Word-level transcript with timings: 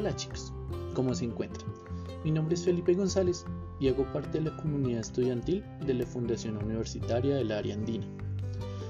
Hola 0.00 0.16
chicos, 0.16 0.50
¿cómo 0.94 1.14
se 1.14 1.26
encuentran? 1.26 1.70
Mi 2.24 2.30
nombre 2.30 2.54
es 2.54 2.64
Felipe 2.64 2.94
González 2.94 3.44
y 3.80 3.88
hago 3.88 4.10
parte 4.14 4.38
de 4.38 4.48
la 4.48 4.56
comunidad 4.56 5.00
estudiantil 5.00 5.62
de 5.84 5.92
la 5.92 6.06
Fundación 6.06 6.56
Universitaria 6.56 7.36
del 7.36 7.52
Área 7.52 7.74
Andina. 7.74 8.06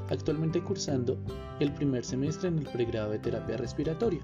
Actualmente 0.08 0.62
cursando 0.62 1.18
el 1.58 1.74
primer 1.74 2.04
semestre 2.04 2.46
en 2.46 2.60
el 2.60 2.68
pregrado 2.68 3.10
de 3.10 3.18
terapia 3.18 3.56
respiratoria. 3.56 4.20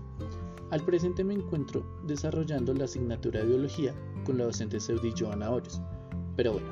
Al 0.71 0.81
presente 0.85 1.25
me 1.25 1.35
encuentro 1.35 1.85
desarrollando 2.07 2.73
la 2.73 2.85
asignatura 2.85 3.41
de 3.41 3.47
biología 3.47 3.93
con 4.25 4.39
la 4.39 4.45
docente 4.45 4.79
Seudi 4.79 5.13
Joana 5.19 5.51
Hoyos. 5.51 5.81
Pero 6.37 6.53
bueno, 6.53 6.69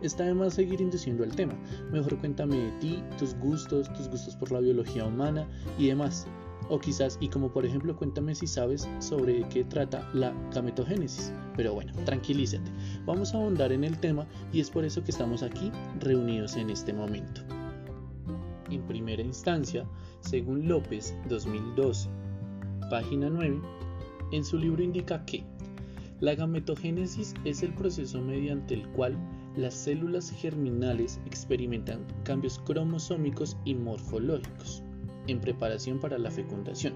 está 0.00 0.24
de 0.24 0.32
más 0.32 0.54
seguir 0.54 0.80
induciendo 0.80 1.24
al 1.24 1.36
tema. 1.36 1.52
Mejor 1.92 2.16
cuéntame 2.16 2.56
de 2.56 2.70
ti, 2.78 3.04
tus 3.18 3.34
gustos, 3.34 3.92
tus 3.92 4.08
gustos 4.08 4.34
por 4.34 4.50
la 4.50 4.60
biología 4.60 5.04
humana 5.04 5.46
y 5.76 5.88
demás. 5.88 6.26
O 6.70 6.78
quizás, 6.78 7.16
y 7.20 7.28
como 7.28 7.50
por 7.50 7.64
ejemplo, 7.64 7.96
cuéntame 7.96 8.34
si 8.34 8.46
sabes 8.46 8.88
sobre 8.98 9.42
qué 9.48 9.64
trata 9.64 10.08
la 10.12 10.34
gametogénesis. 10.54 11.32
Pero 11.56 11.72
bueno, 11.74 11.92
tranquilízate. 12.04 12.70
Vamos 13.06 13.32
a 13.32 13.38
ahondar 13.38 13.72
en 13.72 13.84
el 13.84 13.98
tema 13.98 14.26
y 14.52 14.60
es 14.60 14.70
por 14.70 14.84
eso 14.84 15.02
que 15.02 15.10
estamos 15.10 15.42
aquí 15.42 15.72
reunidos 16.00 16.56
en 16.56 16.68
este 16.68 16.92
momento. 16.92 17.40
En 18.70 18.82
primera 18.82 19.22
instancia, 19.22 19.86
según 20.20 20.68
López 20.68 21.14
2012, 21.30 22.10
página 22.90 23.30
9, 23.30 23.62
en 24.32 24.44
su 24.44 24.58
libro 24.58 24.82
indica 24.82 25.24
que 25.24 25.44
la 26.20 26.34
gametogénesis 26.34 27.32
es 27.44 27.62
el 27.62 27.72
proceso 27.72 28.20
mediante 28.20 28.74
el 28.74 28.86
cual 28.88 29.16
las 29.56 29.72
células 29.72 30.30
germinales 30.30 31.18
experimentan 31.24 32.04
cambios 32.24 32.58
cromosómicos 32.58 33.56
y 33.64 33.74
morfológicos 33.74 34.82
en 35.28 35.40
preparación 35.40 36.00
para 36.00 36.18
la 36.18 36.30
fecundación. 36.30 36.94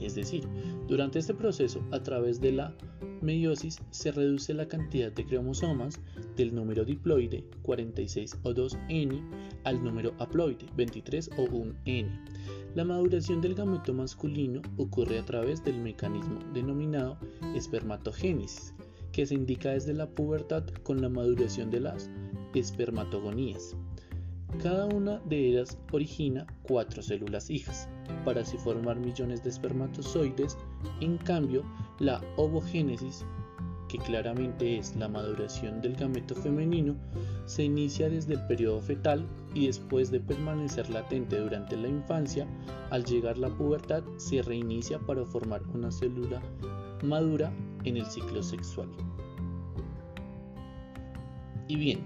Es 0.00 0.14
decir, 0.14 0.46
durante 0.88 1.18
este 1.18 1.34
proceso, 1.34 1.82
a 1.90 2.02
través 2.02 2.40
de 2.40 2.52
la 2.52 2.74
meiosis, 3.20 3.80
se 3.90 4.12
reduce 4.12 4.54
la 4.54 4.66
cantidad 4.66 5.12
de 5.12 5.26
cromosomas 5.26 6.00
del 6.36 6.54
número 6.54 6.84
diploide 6.84 7.44
46 7.62 8.38
o 8.42 8.50
2N 8.50 9.22
al 9.64 9.82
número 9.84 10.14
haploide 10.18 10.66
23 10.76 11.30
o 11.36 11.46
1N. 11.46 12.08
La 12.74 12.84
maduración 12.84 13.40
del 13.40 13.54
gameto 13.54 13.92
masculino 13.92 14.62
ocurre 14.76 15.18
a 15.18 15.24
través 15.24 15.64
del 15.64 15.78
mecanismo 15.78 16.38
denominado 16.54 17.18
espermatogénesis, 17.54 18.74
que 19.12 19.26
se 19.26 19.34
indica 19.34 19.70
desde 19.70 19.92
la 19.92 20.08
pubertad 20.08 20.64
con 20.82 21.02
la 21.02 21.08
maduración 21.08 21.70
de 21.70 21.80
las 21.80 22.10
espermatogonías. 22.54 23.76
Cada 24.58 24.86
una 24.86 25.20
de 25.20 25.48
ellas 25.48 25.78
origina 25.90 26.46
cuatro 26.62 27.02
células 27.02 27.48
hijas, 27.48 27.88
para 28.24 28.42
así 28.42 28.58
formar 28.58 28.98
millones 28.98 29.42
de 29.42 29.50
espermatozoides. 29.50 30.58
En 31.00 31.16
cambio, 31.18 31.62
la 31.98 32.20
ovogénesis, 32.36 33.24
que 33.88 33.98
claramente 33.98 34.76
es 34.78 34.94
la 34.96 35.08
maduración 35.08 35.80
del 35.80 35.96
gameto 35.96 36.34
femenino, 36.34 36.94
se 37.46 37.64
inicia 37.64 38.10
desde 38.10 38.34
el 38.34 38.46
periodo 38.46 38.80
fetal 38.80 39.26
y 39.54 39.66
después 39.66 40.10
de 40.10 40.20
permanecer 40.20 40.90
latente 40.90 41.38
durante 41.38 41.76
la 41.76 41.88
infancia, 41.88 42.46
al 42.90 43.04
llegar 43.04 43.38
la 43.38 43.48
pubertad 43.48 44.02
se 44.18 44.42
reinicia 44.42 44.98
para 44.98 45.24
formar 45.24 45.62
una 45.74 45.90
célula 45.90 46.42
madura 47.02 47.52
en 47.84 47.96
el 47.96 48.06
ciclo 48.06 48.42
sexual. 48.42 48.88
Y 51.66 51.76
bien, 51.76 52.00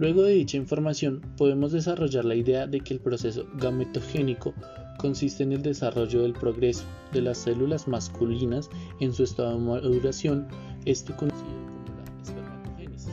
luego 0.00 0.22
de 0.22 0.32
dicha 0.32 0.56
información 0.56 1.20
podemos 1.36 1.72
desarrollar 1.72 2.24
la 2.24 2.34
idea 2.34 2.66
de 2.66 2.80
que 2.80 2.94
el 2.94 3.00
proceso 3.00 3.46
gametogénico 3.58 4.54
consiste 4.98 5.42
en 5.42 5.52
el 5.52 5.62
desarrollo 5.62 6.22
del 6.22 6.32
progreso 6.32 6.84
de 7.12 7.20
las 7.20 7.36
células 7.36 7.86
masculinas 7.86 8.70
en 9.00 9.12
su 9.12 9.24
estado 9.24 9.52
de 9.52 9.58
maduración, 9.58 10.48
esto 10.86 11.14
conocido 11.16 11.44
como 11.44 11.98
la 11.98 12.22
espermatogénesis, 12.22 13.12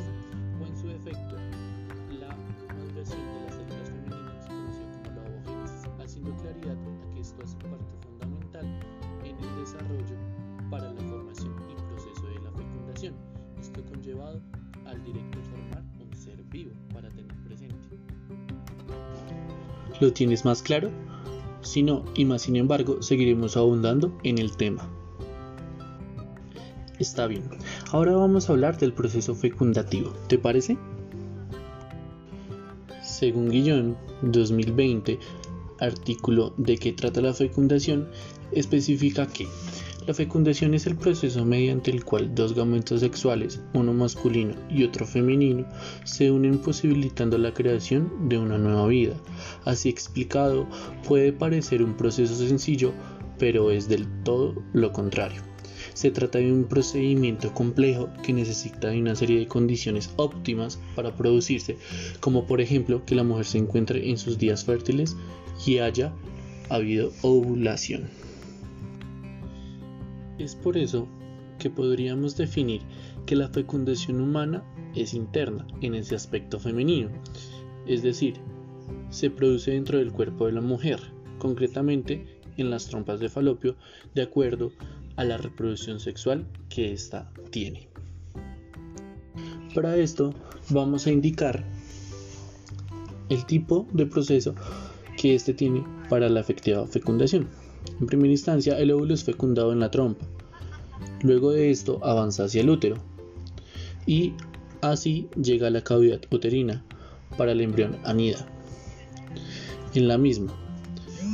o 0.62 0.66
en 0.66 0.78
su 0.78 0.90
efecto 0.90 1.36
la 2.22 2.30
maduración 2.74 3.20
de 3.20 3.42
las 3.44 3.56
células 3.56 3.90
femeninas 3.90 4.46
conocido 4.48 4.88
como 5.04 5.12
la 5.12 5.30
ovogénesis, 5.30 5.90
haciendo 6.00 6.36
claridad 6.38 6.78
a 6.78 7.14
que 7.14 7.20
esto 7.20 7.44
hace 7.44 7.58
parte 7.58 7.96
fundamental 8.02 8.66
en 9.26 9.36
el 9.36 9.60
desarrollo 9.60 10.16
para 10.70 10.94
la 10.94 11.02
formación 11.02 11.54
y 11.70 11.94
proceso 11.94 12.28
de 12.28 12.40
la 12.40 12.52
fecundación, 12.52 13.14
esto 13.60 13.84
conllevado 13.92 14.42
al 14.86 15.04
directo 15.04 15.38
formar 15.52 15.97
ser 16.18 16.44
vivo 16.44 16.72
para 16.94 17.10
tener 17.10 17.36
presente. 17.44 17.98
¿Lo 20.00 20.12
tienes 20.12 20.46
más 20.46 20.62
claro? 20.62 20.92
Si 21.62 21.84
no, 21.84 22.04
y 22.16 22.26
más 22.26 22.44
sin 22.44 22.56
embargo, 22.56 23.02
seguiremos 23.02 23.58
abundando 23.58 24.18
en 24.24 24.38
el 24.38 24.56
tema. 24.56 24.90
Está 27.00 27.28
bien, 27.28 27.44
ahora 27.92 28.14
vamos 28.14 28.50
a 28.50 28.54
hablar 28.54 28.78
del 28.78 28.94
proceso 28.94 29.36
fecundativo, 29.36 30.12
¿te 30.28 30.40
parece? 30.40 30.78
Según 33.04 33.50
Guillón, 33.50 33.96
2020, 34.24 35.20
artículo 35.80 36.54
de 36.58 36.78
qué 36.78 36.94
trata 36.94 37.22
la 37.22 37.34
fecundación, 37.34 38.08
especifica 38.52 39.28
que 39.28 39.48
la 40.08 40.14
fecundación 40.14 40.74
es 40.74 40.88
el 40.88 40.96
proceso 40.96 41.44
mediante 41.44 41.92
el 41.92 42.06
cual 42.06 42.34
dos 42.34 42.56
gametos 42.56 43.02
sexuales, 43.02 43.60
uno 43.74 43.92
masculino 43.94 44.56
y 44.70 44.86
otro 44.86 45.06
femenino, 45.06 45.68
se 46.06 46.32
unen 46.32 46.60
posibilitando 46.60 47.38
la 47.38 47.54
creación 47.54 48.30
de 48.30 48.38
una 48.38 48.58
nueva 48.58 48.88
vida. 48.88 49.16
Así 49.66 49.90
explicado, 49.90 50.66
puede 51.06 51.34
parecer 51.34 51.84
un 51.84 51.98
proceso 51.98 52.36
sencillo, 52.36 52.94
pero 53.38 53.70
es 53.70 53.90
del 53.90 54.08
todo 54.24 54.56
lo 54.72 54.94
contrario. 54.94 55.42
Se 55.94 56.10
trata 56.10 56.38
de 56.38 56.54
un 56.54 56.64
procedimiento 56.64 57.54
complejo 57.54 58.08
que 58.24 58.32
necesita 58.32 58.88
de 58.88 59.02
una 59.02 59.16
serie 59.16 59.40
de 59.40 59.48
condiciones 59.48 60.10
óptimas 60.16 60.80
para 60.96 61.18
producirse, 61.18 61.76
como 62.22 62.48
por 62.48 62.62
ejemplo 62.62 63.04
que 63.06 63.16
la 63.16 63.24
mujer 63.24 63.46
se 63.46 63.58
encuentre 63.58 64.10
en 64.10 64.18
sus 64.18 64.38
días 64.38 64.64
fértiles 64.64 65.18
y 65.66 65.80
haya 65.80 66.14
habido 66.70 67.12
ovulación. 67.24 68.27
Es 70.38 70.56
por 70.56 70.78
eso 70.78 71.08
que 71.60 71.70
podríamos 71.70 72.38
definir 72.38 72.82
que 73.26 73.36
la 73.36 73.50
fecundación 73.50 74.22
humana 74.22 74.64
es 74.96 75.14
interna 75.14 75.66
en 75.82 75.96
ese 75.96 76.16
aspecto 76.16 76.60
femenino, 76.60 77.10
es 77.88 78.04
decir, 78.04 78.36
se 79.10 79.30
produce 79.30 79.72
dentro 79.72 79.98
del 79.98 80.12
cuerpo 80.12 80.46
de 80.46 80.54
la 80.54 80.62
mujer, 80.62 81.00
concretamente 81.40 82.40
en 82.58 82.70
las 82.70 82.88
trompas 82.88 83.20
de 83.20 83.30
falopio, 83.30 83.76
de 84.14 84.24
acuerdo 84.24 84.72
a 85.16 85.24
la 85.24 85.38
reproducción 85.38 86.00
sexual 86.00 86.48
que 86.70 86.94
ésta 86.94 87.32
tiene. 87.50 87.90
Para 89.74 89.98
esto 89.98 90.34
vamos 90.70 91.08
a 91.08 91.12
indicar 91.12 91.64
el 93.30 93.46
tipo 93.46 93.88
de 93.94 94.06
proceso 94.06 94.56
que 95.18 95.36
éste 95.36 95.54
tiene 95.54 95.84
para 96.10 96.30
la 96.30 96.40
efectiva 96.40 96.86
fecundación. 96.88 97.48
En 98.00 98.08
primera 98.08 98.32
instancia, 98.32 98.78
el 98.78 98.92
óvulo 98.92 99.14
es 99.14 99.24
fecundado 99.24 99.72
en 99.72 99.80
la 99.80 99.92
trompa. 99.92 100.26
Luego 101.22 101.52
de 101.52 101.72
esto 101.72 102.00
avanza 102.04 102.46
hacia 102.46 102.62
el 102.62 102.70
útero. 102.70 102.98
Y 104.06 104.34
así 104.82 105.28
llega 105.42 105.68
a 105.68 105.72
la 105.72 105.84
cavidad 105.84 106.22
uterina 106.32 106.84
para 107.38 107.52
el 107.52 107.62
embrión 107.62 107.98
anida. 108.04 108.48
En 109.94 110.08
la 110.08 110.18
misma. 110.18 110.54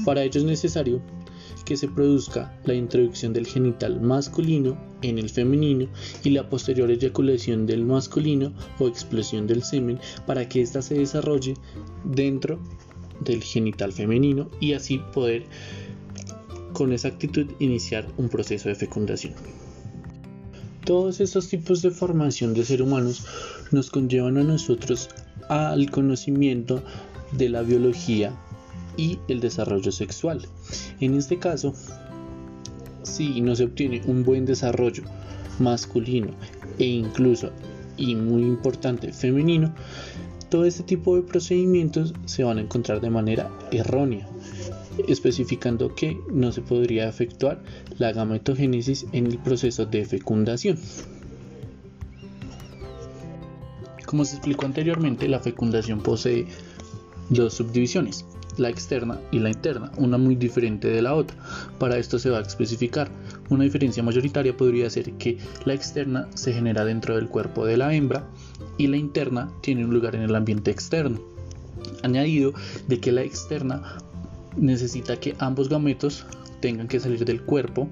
Para 0.05 0.23
ello 0.23 0.39
es 0.39 0.45
necesario 0.45 1.01
que 1.65 1.77
se 1.77 1.87
produzca 1.87 2.57
la 2.65 2.73
introducción 2.73 3.33
del 3.33 3.47
genital 3.47 4.01
masculino 4.01 4.77
en 5.01 5.17
el 5.17 5.29
femenino 5.29 5.87
y 6.23 6.31
la 6.31 6.49
posterior 6.49 6.91
eyaculación 6.91 7.65
del 7.65 7.85
masculino 7.85 8.53
o 8.79 8.87
explosión 8.87 9.47
del 9.47 9.63
semen 9.63 9.99
para 10.25 10.47
que 10.47 10.61
ésta 10.61 10.81
se 10.81 10.95
desarrolle 10.95 11.53
dentro 12.03 12.59
del 13.21 13.41
genital 13.41 13.93
femenino 13.93 14.49
y 14.59 14.73
así 14.73 15.01
poder 15.13 15.45
con 16.73 16.91
exactitud 16.91 17.47
iniciar 17.59 18.07
un 18.17 18.29
proceso 18.29 18.69
de 18.69 18.75
fecundación. 18.75 19.33
Todos 20.85 21.21
estos 21.21 21.47
tipos 21.47 21.81
de 21.81 21.91
formación 21.91 22.53
de 22.53 22.65
seres 22.65 22.85
humanos 22.85 23.25
nos 23.71 23.89
conllevan 23.89 24.37
a 24.37 24.43
nosotros 24.43 25.09
al 25.47 25.89
conocimiento 25.89 26.83
de 27.31 27.49
la 27.49 27.61
biología 27.61 28.33
y 28.97 29.19
el 29.27 29.39
desarrollo 29.39 29.91
sexual. 29.91 30.45
En 30.99 31.15
este 31.15 31.39
caso, 31.39 31.73
si 33.03 33.41
no 33.41 33.55
se 33.55 33.65
obtiene 33.65 34.01
un 34.07 34.23
buen 34.23 34.45
desarrollo 34.45 35.03
masculino 35.59 36.31
e 36.79 36.85
incluso 36.85 37.51
y 37.95 38.15
muy 38.15 38.43
importante 38.43 39.13
femenino, 39.13 39.73
todo 40.49 40.65
este 40.65 40.83
tipo 40.83 41.15
de 41.15 41.23
procedimientos 41.23 42.13
se 42.25 42.43
van 42.43 42.57
a 42.57 42.61
encontrar 42.61 43.01
de 43.01 43.09
manera 43.09 43.49
errónea 43.71 44.27
especificando 45.07 45.93
que 45.95 46.19
no 46.31 46.51
se 46.51 46.61
podría 46.61 47.07
efectuar 47.07 47.63
la 47.97 48.11
gametogénesis 48.11 49.05
en 49.11 49.27
el 49.27 49.37
proceso 49.37 49.85
de 49.85 50.05
fecundación. 50.05 50.77
Como 54.05 54.25
se 54.25 54.35
explicó 54.35 54.65
anteriormente, 54.65 55.27
la 55.27 55.39
fecundación 55.39 56.01
posee 56.01 56.45
dos 57.29 57.55
subdivisiones, 57.55 58.25
la 58.57 58.69
externa 58.69 59.19
y 59.31 59.39
la 59.39 59.49
interna, 59.49 59.91
una 59.97 60.17
muy 60.17 60.35
diferente 60.35 60.87
de 60.87 61.01
la 61.01 61.15
otra. 61.15 61.35
Para 61.79 61.97
esto 61.97 62.19
se 62.19 62.29
va 62.29 62.39
a 62.39 62.41
especificar. 62.41 63.09
Una 63.49 63.63
diferencia 63.63 64.03
mayoritaria 64.03 64.55
podría 64.55 64.89
ser 64.89 65.13
que 65.13 65.37
la 65.65 65.73
externa 65.73 66.27
se 66.35 66.53
genera 66.53 66.85
dentro 66.85 67.15
del 67.15 67.27
cuerpo 67.27 67.65
de 67.65 67.77
la 67.77 67.93
hembra 67.93 68.27
y 68.77 68.87
la 68.87 68.97
interna 68.97 69.51
tiene 69.61 69.85
un 69.85 69.93
lugar 69.93 70.15
en 70.15 70.21
el 70.21 70.35
ambiente 70.35 70.69
externo. 70.69 71.19
Añadido 72.03 72.53
de 72.87 72.99
que 72.99 73.11
la 73.11 73.23
externa 73.23 73.97
necesita 74.57 75.19
que 75.19 75.35
ambos 75.39 75.69
gametos 75.69 76.25
tengan 76.59 76.87
que 76.87 76.99
salir 76.99 77.25
del 77.25 77.41
cuerpo 77.41 77.89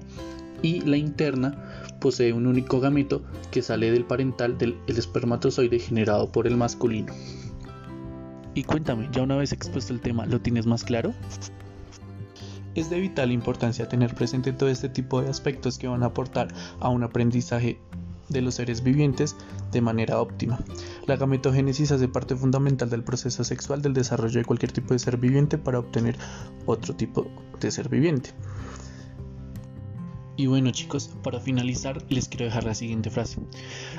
y 0.62 0.80
la 0.80 0.96
interna 0.96 1.56
posee 2.00 2.32
un 2.32 2.46
único 2.46 2.80
gameto 2.80 3.22
que 3.50 3.62
sale 3.62 3.90
del 3.90 4.04
parental 4.04 4.58
del 4.58 4.76
espermatozoide 4.86 5.78
generado 5.78 6.30
por 6.30 6.46
el 6.46 6.56
masculino. 6.56 7.12
Y 8.54 8.64
cuéntame, 8.64 9.08
ya 9.12 9.22
una 9.22 9.36
vez 9.36 9.52
expuesto 9.52 9.92
el 9.92 10.00
tema, 10.00 10.26
¿lo 10.26 10.40
tienes 10.40 10.66
más 10.66 10.84
claro? 10.84 11.14
Es 12.74 12.90
de 12.90 13.00
vital 13.00 13.32
importancia 13.32 13.88
tener 13.88 14.14
presente 14.14 14.52
todo 14.52 14.68
este 14.68 14.88
tipo 14.88 15.22
de 15.22 15.30
aspectos 15.30 15.78
que 15.78 15.88
van 15.88 16.02
a 16.02 16.06
aportar 16.06 16.48
a 16.80 16.88
un 16.88 17.02
aprendizaje 17.02 17.78
de 18.32 18.42
los 18.42 18.54
seres 18.54 18.82
vivientes 18.82 19.36
de 19.70 19.80
manera 19.80 20.20
óptima. 20.20 20.58
La 21.06 21.16
gametogénesis 21.16 21.92
hace 21.92 22.08
parte 22.08 22.36
fundamental 22.36 22.90
del 22.90 23.04
proceso 23.04 23.44
sexual 23.44 23.82
del 23.82 23.94
desarrollo 23.94 24.38
de 24.38 24.44
cualquier 24.44 24.72
tipo 24.72 24.94
de 24.94 24.98
ser 24.98 25.16
viviente 25.16 25.58
para 25.58 25.78
obtener 25.78 26.16
otro 26.66 26.94
tipo 26.94 27.26
de 27.60 27.70
ser 27.70 27.88
viviente. 27.88 28.30
Y 30.36 30.46
bueno 30.46 30.70
chicos, 30.70 31.10
para 31.22 31.40
finalizar 31.40 32.02
les 32.08 32.28
quiero 32.28 32.46
dejar 32.46 32.64
la 32.64 32.74
siguiente 32.74 33.10
frase. 33.10 33.38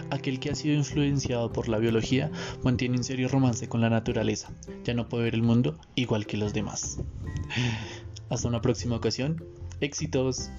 Aquel 0.10 0.40
que 0.40 0.50
ha 0.50 0.56
sido 0.56 0.76
influenciado 0.76 1.52
por 1.54 1.70
la 1.70 1.78
biología 1.78 2.32
mantiene 2.64 2.98
un 2.98 3.04
serio 3.04 3.28
romance 3.28 3.70
con 3.70 3.82
la 3.82 3.90
naturaleza. 3.90 4.52
Ya 4.84 4.94
no 4.94 5.08
puede 5.08 5.26
ver 5.26 5.36
el 5.36 5.44
mundo 5.44 5.78
igual 5.96 6.26
que 6.26 6.38
los 6.38 6.54
demás. 6.54 7.00
Hasta 8.30 8.48
una 8.48 8.62
próxima 8.62 8.96
ocasión. 8.96 9.44
Éxitos. 9.80 10.50